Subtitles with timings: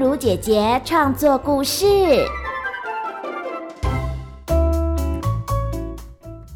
[0.00, 1.84] 如姐姐创作故事。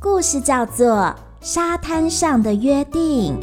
[0.00, 0.88] 故事叫做
[1.42, 3.38] 《沙滩上的约定》。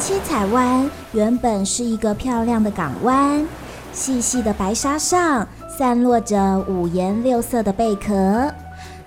[0.00, 3.46] 七彩湾原本是一个漂亮的港湾，
[3.92, 5.46] 细细的白沙上
[5.78, 8.52] 散落着五颜六色的贝壳。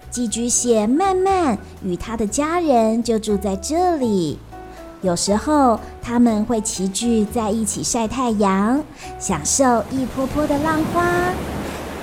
[0.10, 4.40] 寄居蟹慢慢与他的家人就住在这里。
[5.02, 8.84] 有时候他们会齐聚在一起晒太阳，
[9.18, 11.04] 享受一波波的浪花；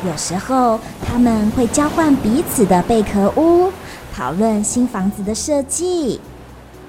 [0.06, 3.70] 有时候他们会交换彼此的贝壳屋，
[4.14, 6.20] 讨论新房子的设计。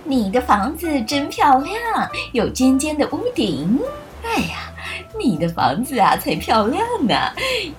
[0.05, 1.75] 你的房子真漂亮，
[2.31, 3.79] 有尖尖的屋顶。
[4.23, 4.71] 哎呀！
[5.19, 7.15] 你的房子啊，才漂亮呢！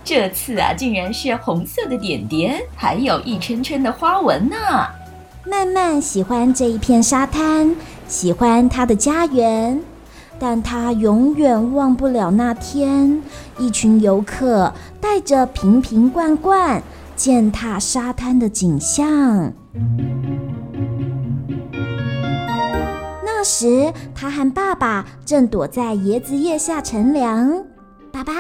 [0.04, 4.56] 这次啊，竟然是红色的点点，还有一圈圈的花纹呢。
[5.46, 7.74] 慢慢喜欢这一片沙滩，
[8.08, 9.80] 喜欢他的家园，
[10.38, 13.22] 但他永远忘不了那天，
[13.58, 16.82] 一群游客带着瓶瓶罐罐
[17.14, 19.52] 践踏沙滩的景象。
[23.22, 27.62] 那时，他和爸爸正躲在椰子叶下乘凉。
[28.10, 28.32] 爸爸，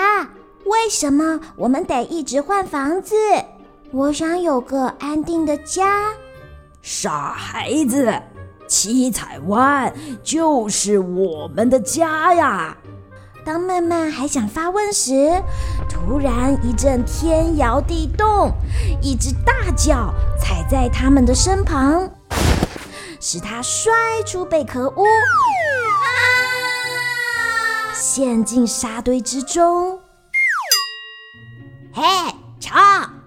[0.64, 3.14] 为什么我们得一直换房子？
[3.92, 6.08] 我想有个安定的家。
[6.80, 8.12] 傻孩子，
[8.68, 12.76] 七彩湾就是我们的家呀！
[13.44, 15.42] 当曼曼还想发问时，
[15.88, 18.52] 突然一阵天摇地动，
[19.00, 22.10] 一只大脚踩在他们的身旁。
[23.20, 23.90] 使他摔
[24.26, 25.04] 出贝壳屋，
[27.94, 29.98] 陷进沙堆之中。
[31.92, 32.02] 嘿，
[32.60, 32.78] 瞧，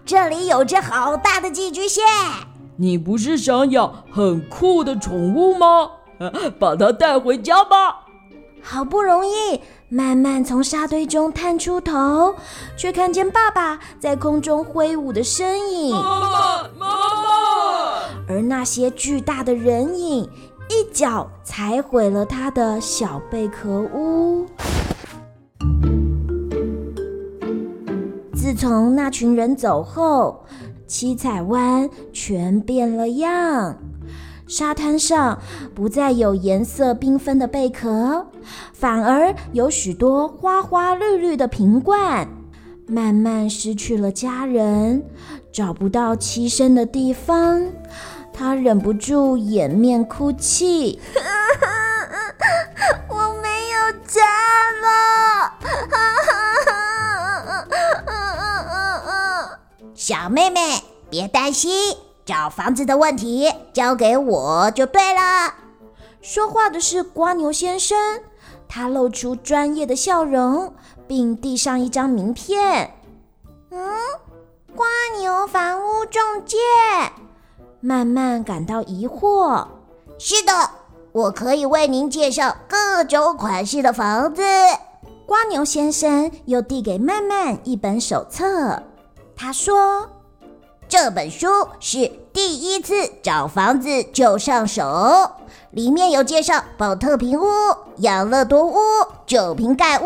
[0.05, 2.01] 这里有只好大的寄居蟹。
[2.81, 5.91] 你不是想养很酷的宠物吗？
[6.57, 8.07] 把它带回家吧。
[8.59, 12.33] 好不容易，慢慢从沙堆中探出头，
[12.75, 15.93] 却看见爸爸在空中挥舞的身影。
[15.95, 18.01] 妈妈，妈妈！
[18.27, 20.27] 而那些巨大的人影，
[20.67, 24.47] 一脚踩毁了他的小贝壳屋。
[28.33, 30.43] 自从那群人走后，
[30.91, 33.77] 七彩湾全变了样。
[34.45, 35.39] 沙滩上
[35.73, 38.27] 不再有颜色缤纷的贝壳，
[38.73, 42.27] 反而有许多花花绿绿的瓶罐。
[42.87, 45.01] 慢慢失去了家人，
[45.49, 47.63] 找不到栖身的地方，
[48.33, 50.99] 他忍不住掩面哭泣。
[53.07, 54.19] 我没有家
[54.83, 55.53] 了，
[60.03, 60.81] 小妹妹，
[61.11, 61.95] 别担心。
[62.25, 65.53] 找房子的问题交给我就对了。
[66.23, 67.95] 说话的是蜗牛先生，
[68.67, 70.73] 他露出专业的笑容，
[71.07, 72.95] 并递上一张名片。
[73.69, 73.79] 嗯，
[74.73, 74.85] 蜗
[75.19, 76.57] 牛房屋中介。
[77.79, 79.67] 慢慢感到疑惑。
[80.17, 80.51] 是的，
[81.11, 84.41] 我可以为您介绍各种款式的房子。
[85.27, 88.81] 蜗牛先生又递给慢慢一本手册，
[89.41, 90.07] 他说。
[90.87, 91.47] 这本书
[91.79, 92.93] 是第一次
[93.23, 95.31] 找房子就上手，
[95.71, 97.45] 里面有介绍宝特瓶屋、
[97.99, 98.75] 养乐多屋、
[99.25, 100.05] 酒瓶盖屋。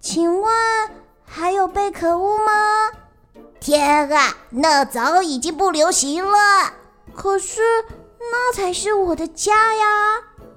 [0.00, 0.52] 请问
[1.24, 2.90] 还有贝壳屋吗？
[3.60, 6.38] 天啊，那早已经不流行了。
[7.14, 7.62] 可是
[8.18, 9.84] 那才是我的家呀！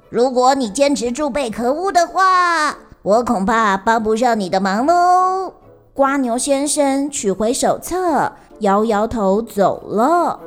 [0.09, 5.53] 如果你坚持住贝壳屋的话，我恐怕帮不上你的忙喽。
[5.93, 8.31] 瓜牛先生取回手册。
[8.61, 10.39] 摇摇头走了。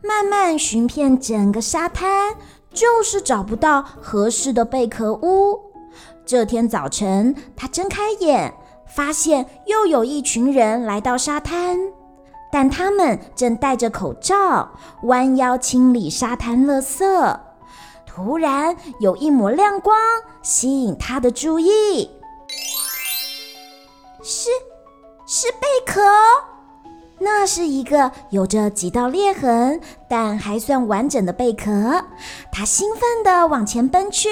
[0.00, 2.36] 慢慢寻遍整个沙滩，
[2.72, 5.58] 就是找不到合适的贝壳屋。
[6.24, 8.54] 这天早晨，他睁开眼，
[8.86, 11.76] 发现又有一群人来到沙滩，
[12.50, 14.70] 但他们正戴着口罩，
[15.02, 17.38] 弯腰清理沙滩垃圾。
[18.06, 19.96] 突然有一抹亮光
[20.42, 22.10] 吸引他的注意，
[24.22, 24.50] 是
[25.26, 26.00] 是贝壳，
[27.20, 32.06] 那是一个有着几道裂痕但还算完整的贝壳。
[32.50, 34.28] 他兴奋地往前奔去，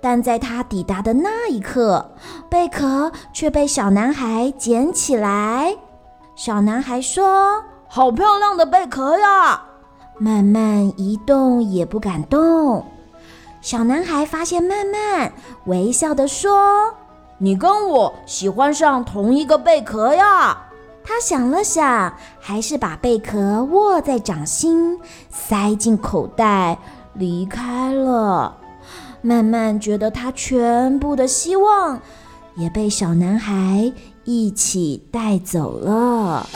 [0.00, 2.14] 但在他抵达的那一刻，
[2.48, 5.76] 贝壳却被小男孩捡起来。
[6.36, 9.62] 小男孩说：“好漂亮的贝壳呀！”
[10.18, 12.84] 慢慢一动也不敢动。
[13.60, 15.32] 小男孩发现慢慢，
[15.66, 16.92] 微笑地说
[17.38, 20.58] ：“你跟我喜欢上同一个贝壳呀。
[21.04, 24.98] 他想了想，还是把贝壳握在掌心，
[25.30, 26.78] 塞进口袋，
[27.12, 28.56] 离开了。
[29.20, 32.00] 慢慢觉得他全部的希望
[32.56, 33.92] 也被小男孩
[34.24, 36.48] 一起带走了。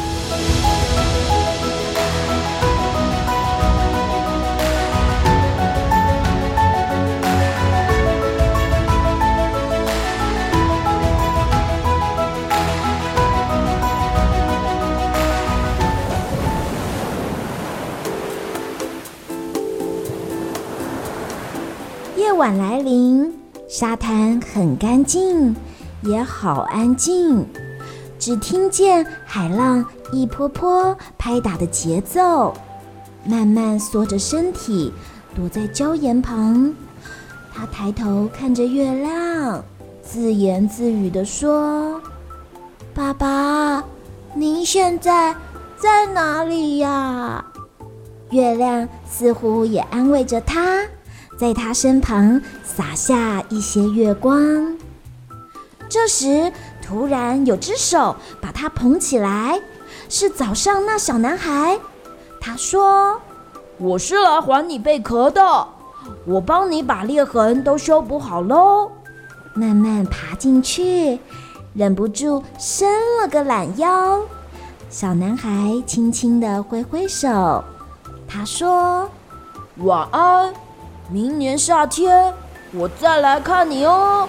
[22.17, 23.33] 夜晚来临，
[23.69, 25.55] 沙滩很干净，
[26.03, 27.47] 也好安静，
[28.19, 32.55] 只听见海浪一波波拍打的节奏。
[33.25, 34.93] 慢慢缩着身体，
[35.35, 36.73] 躲在礁岩旁。
[37.53, 39.63] 他抬头看着月亮，
[40.03, 42.01] 自言自语地说
[42.95, 43.85] ：“爸爸，
[44.35, 45.35] 您现在
[45.77, 47.45] 在哪里呀？”
[48.31, 50.85] 月亮似乎也安慰着他。
[51.37, 54.78] 在他身旁洒下一些月光。
[55.89, 56.53] 这时，
[56.83, 59.61] 突然有只手把他捧起来，
[60.09, 61.79] 是早上那小男孩。
[62.41, 63.21] 他说
[63.79, 65.67] ：“我是来还你贝壳的，
[66.25, 68.91] 我帮你把裂痕都修补好喽。”
[69.55, 71.19] 慢慢爬进去，
[71.75, 72.89] 忍不住伸
[73.21, 74.21] 了个懒腰。
[74.89, 77.65] 小男孩轻轻地挥挥手，
[78.29, 79.09] 他说
[79.79, 80.53] ：“晚安。”
[81.11, 82.33] 明年夏天，
[82.73, 84.29] 我再来看你哦。